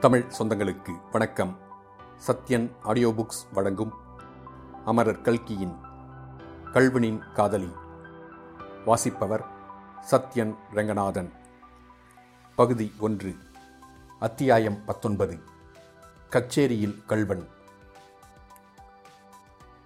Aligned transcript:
தமிழ் 0.00 0.30
சொந்தங்களுக்கு 0.38 0.92
வணக்கம். 1.12 1.58
Sathyan 2.26 2.72
audio 2.82 3.08
books 3.08 3.52
வழங்கும் 3.52 3.92
அமரர் 4.84 5.20
கல்கியின் 5.20 5.74
கல்வனின் 6.72 7.32
காதலி. 7.32 7.72
வாசிப்பவர் 8.84 9.44
சத்யன் 10.10 10.54
ரங்கநாதன். 10.72 11.32
பகுதி 12.56 12.92
ஒன்று 12.98 13.34
அத்தியாயம் 14.18 14.84
பத்தொன்பது 14.84 15.38
கச்சேரியில் 16.30 17.04
கல்வன் 17.06 17.48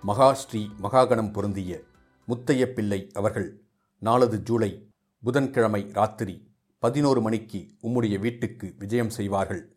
மகாஸ்ரீ 0.06 0.76
மகாகணம் 0.76 1.32
பொருந்திய 1.32 1.80
முத்தைய 2.28 2.66
பிள்ளை 2.66 3.10
அவர்கள் 3.14 3.62
நாளது 3.98 4.42
ஜூலை 4.42 4.88
புதன்கிழமை 5.22 5.90
ராத்திரி 5.92 6.54
பதினோரு 6.78 7.20
மணிக்கு 7.20 7.66
உம்முடைய 7.82 8.18
வீட்டுக்கு 8.18 8.74
விஜயம் 8.78 9.10
செய்வார்கள். 9.10 9.76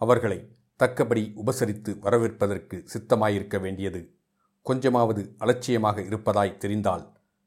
அவர்களை 0.00 0.56
தக்கபடி 0.76 1.32
உபசரித்து 1.36 1.98
வரவேற்பதற்கு 1.98 2.84
சித்தமாயிருக்க 2.92 3.60
வேண்டியது. 3.60 4.14
கொஞ்சமாவது 4.62 5.34
அலட்சியமாக 5.38 6.02
இருப்பதாய் 6.02 6.56
தெரிந்தால் 6.56 7.04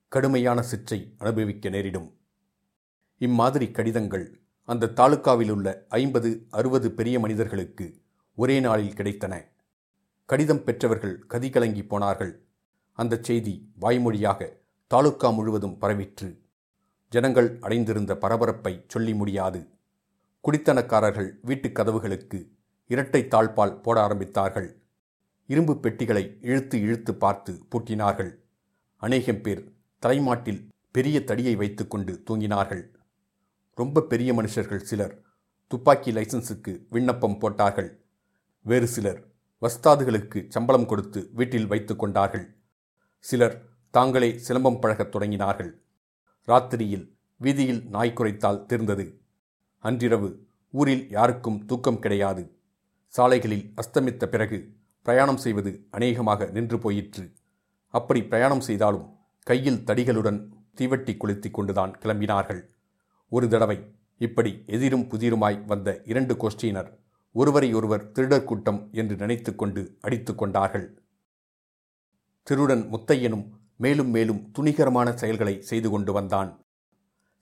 கடுமையான 0.07 0.61
சிற்றை 0.61 1.15
அனுபவிக்க 1.17 1.69
நேரிடும். 1.69 2.09
இம்மாதிரி 3.17 3.71
கடிதங்கள் 3.71 4.39
அந்த 4.63 4.91
தாலுக்காவிலுள்ள 4.95 5.85
ஐம்பது 5.89 6.45
அறுபது 6.49 6.91
பெரிய 6.91 7.19
மனிதர்களுக்கு 7.19 8.01
ஒரே 8.35 8.59
நாளில் 8.59 8.93
கிடைத்தன. 8.93 9.33
கடிதம் 10.25 10.63
பெற்றவர்கள் 10.63 11.25
கதிகலங்கி 11.29 11.87
போனார்கள். 11.87 12.33
அந்த 12.93 13.19
செய்தி 13.21 13.71
வாய்மொழியாக 13.81 14.49
தாலுக்கா 14.93 15.33
முழுவதும் 15.33 15.77
பரவிற்று. 15.81 16.29
ஜனங்கள் 17.09 17.57
அடைந்திருந்த 17.61 18.17
பரபரப்பை 18.17 18.85
சொல்லி 18.87 19.13
முடியாது. 19.13 19.67
குடித்தனக்காரர்கள் 20.47 21.31
வீட்டுக் 21.41 21.79
கதவுகளுக்கு 21.79 22.49
இரட்டை 22.87 23.23
தாழ்பால் 23.23 23.81
போட 23.81 24.07
ஆரம்பித்தார்கள். 24.07 24.73
இரும்பு 25.45 25.79
பெட்டிகளை 25.79 26.37
இழுத்து 26.41 26.81
இழுத்து 26.81 27.15
பார்த்து 27.15 27.63
பூட்டினார்கள். 27.71 28.35
அநேகம் 28.97 29.41
பேர் 29.41 29.75
தலைமாட்டில் 29.99 30.67
பெரிய 30.91 31.23
தடியை 31.23 31.55
வைத்துக்கொண்டு 31.55 32.23
தூங்கினார்கள். 32.29 32.83
ரொம்ப 33.75 34.01
பெரிய 34.01 34.33
மனுஷர்கள் 34.33 34.77
சிலர் 34.77 35.21
துப்பாக்கி 35.67 36.11
லைசன்ஸுக்கு 36.11 36.85
விண்ணப்பம் 36.89 37.37
போட்டார்கள். 37.37 38.03
வேறு 38.61 38.87
சிலர் 38.87 39.27
வஸ்தாதுகளுக்கு 39.61 40.45
சம்பளம் 40.49 40.85
கொடுத்து 40.85 41.29
வீட்டில் 41.33 41.67
வைத்து 41.67 41.95
கொண்டார்கள். 41.95 42.55
சிலர் 43.19 43.65
தாங்களே 43.91 44.39
சிலம்பம் 44.47 44.79
பழகத் 44.79 45.15
தொடங்கினார்கள். 45.15 45.71
ராத்திரியில் 46.47 47.17
வீதியில் 47.37 47.87
நாய் 47.89 48.13
குறைத்தால் 48.15 48.65
தெரிந்தது. 48.65 49.22
அன்றிரவு 49.87 50.29
ஊரில் 50.73 51.09
யாருக்கும் 51.09 51.65
தூக்கம் 51.65 51.99
கிடையாது. 51.99 52.43
சாலைகளில் 53.13 53.73
அஸ்தமித்த 53.81 54.25
பிறகு 54.25 54.57
பிரயாணம் 55.01 55.37
செய்வது 55.37 55.71
அநேகமாக 55.91 56.45
நின்று 56.45 56.77
போயிற்று. 56.77 57.25
அப்படி 57.93 58.21
பிரயாணம் 58.23 58.59
செய்தாலும் 58.59 59.07
கையில் 59.43 59.81
தடிகளுடன் 59.87 60.39
தீவட்டி 60.77 61.17
கொளுத்தி 61.17 61.49
கொண்டுதான் 61.49 61.93
கிளம்பினார்கள். 61.99 62.61
ஒரு 63.29 63.47
தடவை 63.47 63.77
இப்படி 64.17 64.63
எதிரும் 64.65 65.05
புதிருமாய் 65.09 65.59
வந்த 65.65 66.01
இரண்டு 66.05 66.33
கோஷ்டியினர் 66.33 66.89
ஒருவரை 67.31 67.73
ஒருவர் 67.73 68.11
திருடர் 68.11 68.43
கூட்டம் 68.43 68.81
என்று 68.91 69.15
நினைத்து 69.15 69.55
கொண்டு 69.55 69.97
அடித்து 70.01 70.35
கொண்டார்கள். 70.35 70.87
திருடன் 72.47 72.83
முத்தையனும் 72.93 73.45
மேலும் 73.77 74.09
மேலும் 74.09 74.43
துணிகரமான 74.59 75.09
செயல்களை 75.13 75.61
செய்து 75.61 75.89
கொண்டு 75.89 76.13
வந்தான். 76.13 76.51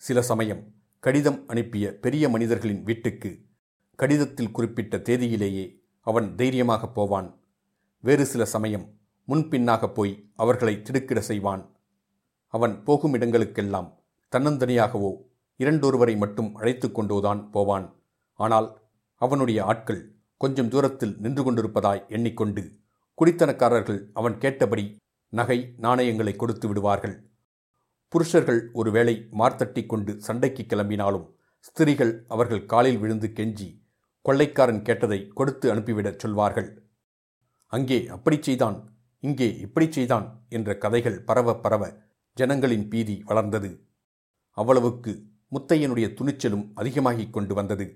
சில 0.02 0.22
சமயம் 0.22 0.62
கடிதம் 1.04 1.38
அனுப்பிய 1.48 1.86
பெரிய 2.02 2.30
மனிதர்களின் 2.30 2.82
வீட்டுக்கு 2.84 3.30
கடிதத்தில் 3.96 4.52
குறிப்பிட்ட 4.52 4.98
தேதியிலேயே 4.98 5.64
அவன் 6.02 6.36
தைரியமாக 6.36 6.88
போவான். 6.88 7.30
வேறு 8.00 8.26
சில 8.26 8.46
சமயம் 8.46 8.86
முன்பின்னாக 9.28 9.88
போய் 9.88 10.14
அவர்களை 10.36 10.82
திடுக்கிட 10.82 11.22
செய்வான். 11.22 11.64
அவன் 12.48 12.84
போகும் 12.84 13.14
இடங்களுக்கெல்லாம் 13.14 13.90
தன்னந்தனியாகவோ 14.32 15.12
இரண்டொருவரை 15.60 16.16
மட்டும் 16.18 16.56
அழைத்து 16.56 16.92
கொண்டுதான் 16.92 17.42
போவான். 17.50 17.88
ஆனால் 18.40 18.70
அவனுடைய 19.22 19.64
ஆட்கள் 19.64 20.04
கொஞ்சம் 20.38 20.70
தூரத்தில் 20.70 21.18
நின்று 21.20 21.44
கொண்டிருப்பதாய் 21.44 22.06
எண்ணிக்கொண்டு 22.08 22.64
குடித்தனக்காரர்கள் 23.18 24.02
அவன் 24.14 24.38
கேட்டபடி 24.38 24.86
நகை 25.30 25.60
நாணயங்களை 25.78 26.36
கொடுத்து 26.36 26.68
விடுவார்கள். 26.68 27.18
புருஷர்கள் 28.12 28.62
ஒருவேளை 28.74 29.14
மார்த்தட்டி 29.32 29.86
கொண்டு 29.86 30.12
சண்டைக்கு 30.20 30.64
கிளம்பினாலும் 30.64 31.28
ஸ்திரீகள் 31.60 32.26
அவர்கள் 32.28 32.66
காலில் 32.66 32.98
விழுந்து 32.98 33.28
கெஞ்சி 33.28 33.68
கொள்ளைக்காரன் 34.26 34.82
கேட்டதை 34.82 35.20
கொடுத்து 35.34 35.66
அனுப்பிவிடச் 35.74 36.20
சொல்வார்கள். 36.20 36.70
அங்கே 37.74 38.08
அப்படி 38.08 38.38
செய்தான் 38.42 38.78
இங்கே 39.24 39.48
இப்படி 39.58 39.88
செய்தான் 39.92 40.28
என்ற 40.50 40.78
கதைகள் 40.78 41.18
பரவ 41.24 41.56
பரவ 41.56 41.84
ஜனங்களின் 42.38 42.88
பீதி 42.90 43.16
வளர்ந்தது. 43.26 43.72
அவ்வளவுக்கு 44.58 45.14
முத்தையனுடைய 45.52 46.08
துணிச்சலும் 46.14 46.66
அதிகமாகிக் 46.76 47.34
கொண்டு 47.34 47.54
வந்தது. 47.54 47.88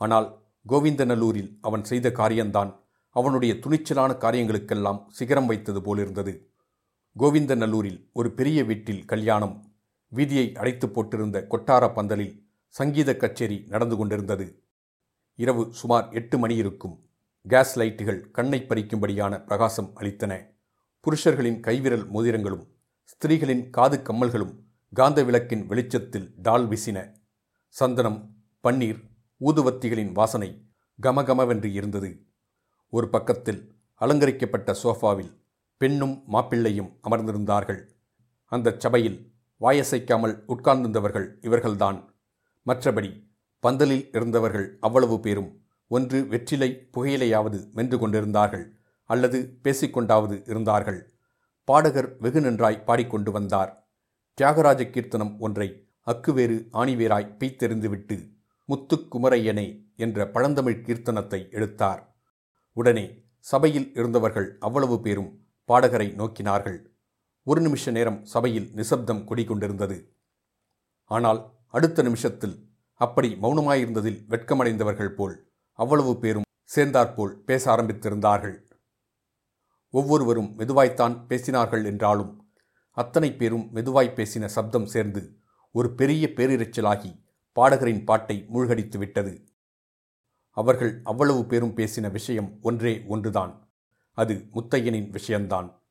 ஆனால் 0.00 0.28
கோவிந்தநல்லூரில் 0.68 1.50
அவன் 1.60 1.84
செய்த 1.84 2.10
காரியம்தான் 2.12 2.70
அவனுடைய 3.16 3.54
துணிச்சலான 3.54 4.10
காரியங்களுக்கெல்லாம் 4.16 5.00
சிகரம் 5.08 5.46
வைத்தது 5.46 5.80
போலிருந்தது. 5.82 6.51
கோவிந்தநல்லூரில் 7.18 8.10
ஒரு 8.12 8.30
பெரிய 8.30 8.64
வீட்டில் 8.64 9.04
கல்யாணம். 9.04 9.72
வீதியை 10.12 10.54
அடைத்து 10.54 10.86
போட்டிருந்த 10.86 11.46
கொட்டார 11.50 11.94
பந்தலில் 11.94 12.46
சங்கீத 12.68 13.16
கச்சேரி 13.16 13.64
நடந்து 13.68 13.96
கொண்டிருந்தது. 13.96 14.62
இரவு 15.34 15.68
சுமார் 15.70 16.12
எட்டு 16.12 16.38
மணி 16.38 16.54
இருக்கும். 16.54 17.04
கேஸ் 17.48 17.78
லைட்டுகள் 17.78 18.30
கண்ணை 18.30 18.66
பறிக்கும்படியான 18.68 19.44
பிரகாசம் 19.44 19.90
அளித்தன. 19.96 20.32
புருஷர்களின் 21.04 21.60
கைவிரல் 21.60 22.10
மோதிரங்களும் 22.10 22.64
ஸ்திரீகளின் 23.12 23.70
காது 23.70 23.96
கம்மல்களும் 23.96 24.54
காந்த 24.92 25.24
விளக்கின் 25.24 25.66
வெளிச்சத்தில் 25.66 26.34
டால் 26.36 26.68
விசின. 26.68 26.98
சந்தனம் 27.68 28.34
பன்னீர் 28.64 29.00
ஊதுவத்திகளின் 29.40 30.12
வாசனை 30.12 30.50
கமகமவென்று 31.02 31.72
இருந்தது. 31.72 32.26
ஒரு 32.88 33.08
பக்கத்தில் 33.08 33.72
அலங்கரிக்கப்பட்ட 33.94 34.76
சோஃபாவில் 34.82 35.32
பெண்ணும் 35.82 36.16
மாப்பிள்ளையும் 36.34 36.90
அமர்ந்திருந்தார்கள். 37.06 37.82
அந்த 38.52 38.74
சபையில் 38.84 39.18
வாயசைக்காமல் 39.60 40.34
உட்கார்ந்திருந்தவர்கள் 40.52 41.28
இவர்கள்தான். 41.46 41.98
மற்றபடி 42.66 43.10
பந்தலில் 43.64 44.06
இருந்தவர்கள் 44.12 44.68
அவ்வளவு 44.80 45.16
பேரும் 45.20 45.50
ஒன்று 45.90 46.18
வெற்றிலை 46.28 46.68
புகையிலையாவது 46.94 47.58
மென்று 47.72 47.96
கொண்டிருந்தார்கள் 47.98 48.66
அல்லது 49.10 49.38
பேசிக்கொண்டாவது 49.64 50.36
இருந்தார்கள். 50.50 51.00
பாடகர் 51.68 52.08
வெகு 52.18 52.40
நன்றாய் 52.40 52.82
பாடிக்கொண்டு 52.84 53.30
வந்தார். 53.30 53.72
தியாகராஜ 54.38 54.82
கீர்த்தனம் 54.90 55.34
ஒன்றை 55.38 55.68
அக்குவேறு 56.06 56.56
ஆணிவேராய் 56.72 57.32
பீத்தெறிந்துவிட்டு 57.40 58.16
முத்துக்குமரையனே 58.68 59.66
என்ற 59.96 60.26
பழந்தமிழ் 60.34 60.82
கீர்த்தனத்தை 60.86 61.40
எடுத்தார். 61.50 62.02
உடனே 62.76 63.06
சபையில் 63.46 63.88
இருந்தவர்கள் 63.94 64.48
அவ்வளவு 64.58 64.96
பேரும் 65.00 65.30
பாடகரை 65.72 66.08
நோக்கினார்கள். 66.20 66.80
ஒரு 67.46 67.60
நிமிஷ 67.60 67.90
நேரம் 67.90 68.18
சபையில் 68.24 68.68
நிசப்தம் 68.78 69.22
குடிகொண்டிருந்தது. 69.28 69.96
ஆனால் 71.10 71.40
அடுத்த 71.68 72.02
நிமிஷத்தில் 72.02 72.56
அப்படி 73.00 73.28
மௌனமாயிருந்ததில் 73.44 74.20
வெட்கமடைந்தவர்கள் 74.32 75.14
போல் 75.14 75.36
அவ்வளவு 75.78 76.12
பேரும் 76.18 76.48
சேர்ந்தாற்போல் 76.64 77.32
பேச 77.44 77.64
ஆரம்பித்திருந்தார்கள். 77.74 78.58
ஒவ்வொருவரும் 79.94 80.50
மெதுவாய்த்தான் 80.56 81.16
பேசினார்கள் 81.28 81.84
என்றாலும் 81.90 82.30
அத்தனை 82.96 83.30
பேரும் 83.32 83.66
மெதுவாய் 83.74 84.16
பேசின 84.16 84.44
சப்தம் 84.56 84.86
சேர்ந்து 84.86 85.22
ஒரு 85.74 85.88
பெரிய 85.94 86.26
பேரிரைச்சலாகி 86.36 87.10
பாடகரின் 87.56 88.04
பாட்டை 88.04 88.36
மூழ்கடித்து 88.48 88.98
விட்டது 88.98 89.34
அவர்கள் 90.56 90.92
அவ்வளவு 91.02 91.42
பேரும் 91.46 91.76
பேசின 91.76 92.10
விஷயம் 92.10 92.50
ஒன்றே 92.62 92.94
ஒன்றுதான். 93.06 93.52
அது 94.12 94.48
முத்தையனின் 94.54 95.10
விஷயந்தான். 95.10 95.82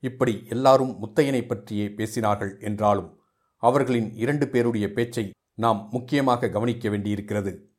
இப்படி 0.00 0.46
எல்லாரும் 0.48 1.02
முத்தையனை 1.02 1.46
பற்றியே 1.46 1.88
பேசினார்கள் 1.88 2.62
என்றாலும் 2.62 3.20
அவர்களின் 3.56 4.14
இரண்டு 4.14 4.48
பேருடைய 4.48 4.92
பேச்சை 4.92 5.30
நாம் 5.54 5.88
முக்கியமாக 5.90 6.48
கவனிக்க 6.48 6.88
வேண்டியிருக்கிறது. 6.88 7.72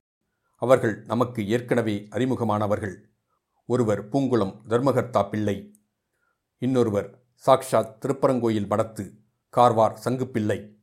அவர்கள் 0.55 1.03
நமக்கு 1.05 1.49
ஏற்கனவே 1.49 2.07
அறிமுகமானவர்கள். 2.11 2.95
ஒருவர் 3.65 4.09
பூங்குளம் 4.09 4.61
தர்மகர்த்தா 4.69 5.29
பிள்ளை. 5.29 5.79
இன்னொருவர் 6.57 7.23
சாக்ஷாத் 7.45 7.97
திருப்பரங்கோயில் 8.05 8.67
படத்து 8.67 9.17
கார்வார் 9.57 9.97
சங்குப்பிள்ளை 10.05 10.77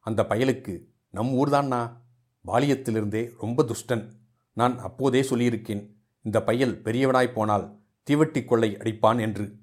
அந்த 0.00 0.22
பயலுக்கு 0.22 0.84
நம் 1.10 1.32
ஊர்தான்னா? 1.32 1.96
பாலியத்திலிருந்தே 2.46 3.32
ரொம்ப 3.40 3.62
துஷ்டன். 3.62 4.12
நான் 4.52 4.78
அப்போதே 4.78 5.20
சொல்லியிருக்கேன். 5.20 5.94
இந்த 6.22 6.42
பையல் 6.42 6.82
பெரியவனாய் 6.82 7.32
போனால் 7.32 7.81
தீவட்டி 8.10 8.44
கொள்ளை 8.44 8.76
அடிப்பான் 8.76 9.20
என்று 9.20 9.60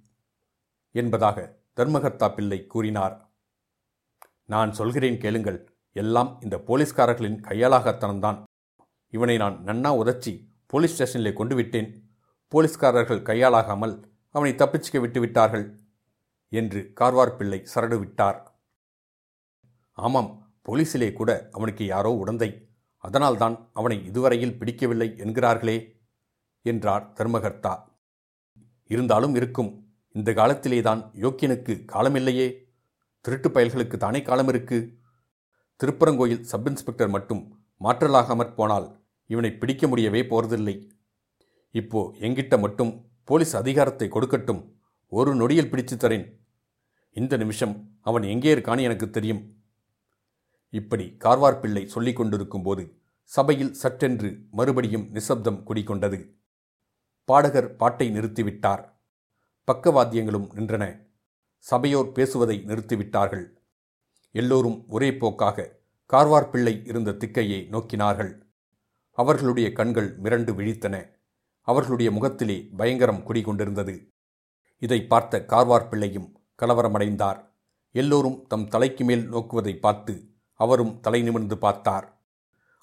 என்பதாக 0.92 1.38
தர்மகர்த்தா 1.76 2.36
பிள்ளை 2.36 2.68
கூறினார். 2.68 3.32
நான் 4.46 4.72
சொல்கிறேன் 4.74 5.18
கேளுங்கள் 5.18 5.70
எல்லாம் 5.92 6.42
இந்த 6.42 6.58
போலீஸ்காரர்களின் 6.58 7.42
கையாளாகத்தனம்தான். 7.42 8.44
இவனை 9.10 9.38
நான் 9.38 9.58
நன்னா 9.66 9.92
உதச்சி 10.02 10.34
போலீஸ் 10.66 10.96
ஸ்டேஷனிலே 10.96 11.34
கொண்டு 11.34 11.56
விட்டேன். 11.56 11.90
போலீஸ்காரர்கள் 12.48 13.22
கையாளாகாமல் 13.22 14.04
அவனை 14.30 14.54
தப்பிச்சுக்க 14.56 15.00
விட்டு 15.00 15.20
விட்டார்கள் 15.20 15.80
என்று 16.48 16.94
கார்வார் 17.00 17.36
பிள்ளை 17.36 17.60
சரடு 17.74 18.00
விட்டார். 18.00 18.40
ஆமாம் 19.94 20.54
போலீஸிலே 20.68 21.14
கூட 21.14 21.50
அவனுக்கு 21.52 21.86
யாரோ 21.86 22.24
உடந்தை. 22.26 22.50
அதனால்தான் 22.98 23.70
அவனை 23.74 24.06
இதுவரையில் 24.06 24.58
பிடிக்கவில்லை 24.58 25.10
என்கிறார்களே 25.18 25.78
என்றார் 26.62 27.14
தர்மகர்த்தா. 27.16 27.74
இருந்தாலும் 28.94 29.36
இருக்கும். 29.36 29.72
இந்த 30.16 30.32
காலத்திலேதான் 30.32 31.02
யோக்கியனுக்கு 31.24 31.74
காலமில்லையே. 31.94 32.48
திருட்டு 33.26 33.50
பயல்களுக்கு 33.50 33.98
தானே 33.98 34.22
காலம் 34.22 34.48
இருக்கு 34.48 34.78
திருப்பரங்கோயில் 35.80 36.46
சப் 36.52 36.68
இன்ஸ்பெக்டர் 36.68 37.10
மட்டும் 37.10 37.42
மாற்றலாகாமற் 37.80 38.56
போனால் 38.56 38.88
இவனை 39.26 39.52
பிடிக்க 39.52 39.88
முடியவே 39.88 40.22
போறதில்லை. 40.22 40.76
இப்போ 41.72 42.16
எங்கிட்ட 42.20 42.60
மட்டும் 42.60 42.92
போலீஸ் 43.24 43.56
அதிகாரத்தை 43.56 44.08
கொடுக்கட்டும். 44.10 44.62
ஒரு 45.08 45.36
நொடியில் 45.36 45.72
பிடிச்சு 45.72 45.96
தரேன். 45.96 46.26
இந்த 47.12 47.38
நிமிஷம் 47.38 47.76
அவன் 48.02 48.24
எங்கே 48.24 48.56
இருக்கான்னு 48.56 48.82
எனக்கு 48.82 49.10
தெரியும். 49.10 49.42
இப்படி 50.74 51.06
கார்வார் 51.24 51.60
பிள்ளை 51.60 51.88
சொல்லிக் 51.88 52.16
கொண்டிருக்கும் 52.16 52.64
போது 52.64 52.84
சபையில் 53.24 53.74
சட்டென்று 53.74 54.30
மறுபடியும் 54.52 55.08
நிசப்தம் 55.12 55.64
குடிகொண்டது. 55.68 56.20
பாடகர் 57.30 57.76
பாட்டை 57.76 58.10
நிறுத்திவிட்டார். 58.10 58.84
பக்கவாத்தியங்களும் 59.72 60.48
நின்றன. 60.56 60.84
சபையோர் 61.58 62.12
பேசுவதை 62.12 62.64
நிறுத்திவிட்டார்கள். 62.66 63.46
எல்லோரும் 64.32 64.86
ஒரே 64.88 65.18
போக்காக 65.18 65.80
கார்வார் 66.14 66.50
பிள்ளை 66.50 66.82
இருந்த 66.86 67.12
திக்கையை 67.12 67.60
நோக்கினார்கள். 67.70 68.32
அவர்களுடைய 69.12 69.72
கண்கள் 69.72 70.22
மிரண்டு 70.22 70.52
விழித்தன. 70.56 71.06
அவர்களுடைய 71.62 72.12
முகத்திலே 72.12 72.70
பயங்கரம் 72.78 73.24
குடிகொண்டிருந்தது. 73.28 73.96
இதை 74.78 75.04
பார்த்த 75.04 75.46
கார்வார் 75.48 75.90
பிள்ளையும் 75.90 76.40
கலவரமடைந்தார். 76.62 77.42
எல்லோரும் 77.92 78.46
தம் 78.48 78.68
தலைக்கு 78.68 79.04
மேல் 79.04 79.32
நோக்குவதை 79.32 79.80
பார்த்து 79.80 80.30
அவரும் 80.54 81.00
தலை 81.00 81.22
நிமிர்ந்து 81.22 81.58
பார்த்தார். 81.58 82.24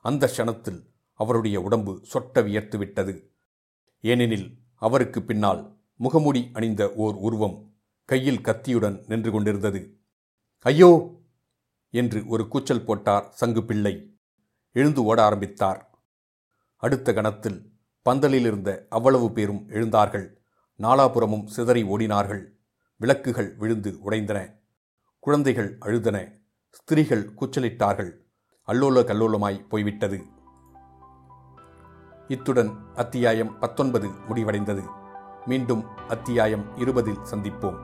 அந்த 0.02 0.31
க்ஷணத்தில் 0.37 0.82
அவருடைய 1.12 1.60
உடம்பு 1.60 2.04
சொட்ட 2.12 2.44
வியர்த்து 2.44 2.78
விட்டது. 2.78 3.35
ஏனெனில் 4.06 4.58
அவருக்கு 4.75 5.23
பின்னால் 5.23 5.79
முகமுடி 6.00 6.50
அணிந்த 6.53 6.94
ஓர் 6.94 7.14
உருவம் 7.14 7.75
கையில் 8.05 8.41
கத்தியுடன் 8.41 9.05
நின்று 9.06 9.31
கொண்டிருந்தது. 9.31 9.81
ஐயோ! 10.58 10.91
என்று 11.91 12.26
ஒரு 12.26 12.49
கூச்சல் 12.49 12.85
போட்டார் 12.85 13.31
சங்கு 13.31 13.64
பிள்ளை. 13.64 13.94
எழுந்து 14.73 15.05
ஓட 15.05 15.25
ஆரம்பித்தார். 15.25 15.81
அடுத்த 16.76 17.12
கணத்தில் 17.12 17.73
பந்தலில் 18.03 18.44
இருந்த 18.44 18.87
அவ்வளவு 18.88 19.32
பேரும் 19.32 19.69
எழுந்தார்கள். 19.69 20.26
நாலாபுறமும் 20.79 21.44
சிதறி 21.47 21.82
ஓடினார்கள். 21.82 22.44
விளக்குகள் 22.97 23.55
விழுந்து 23.56 23.99
உடைந்தன. 24.05 24.38
குழந்தைகள் 25.19 25.79
அழுதன. 25.79 26.17
ஸ்திரீகள் 26.70 27.31
கூச்சலிட்டார்கள். 27.41 28.12
அல்லோல 28.67 29.05
கல்லோலமாய் 29.05 29.69
போய்விட்டது. 29.69 30.25
இத்துடன் 32.28 32.76
அத்தியாயம் 32.94 33.58
பத்தொன்பது 33.58 34.08
முடிவடைந்தது. 34.28 34.82
மீண்டும் 35.46 35.84
அத்தியாயம் 36.08 36.64
இருபதில் 36.76 37.19
சந்திப்போம். 37.31 37.76